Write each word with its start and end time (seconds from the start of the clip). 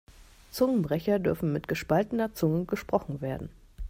Zungenbrecher 0.49 1.19
dürfen 1.19 1.53
mit 1.53 1.67
gespaltener 1.67 2.33
Zunge 2.33 2.65
gesprochen 2.65 3.21
werden. 3.21 3.49